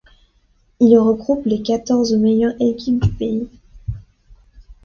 Il 0.79 0.97
regroupe 0.97 1.45
les 1.45 1.61
quatorze 1.61 2.13
meilleures 2.15 2.59
équipes 2.59 3.03
du 3.03 3.11
pays. 3.11 3.47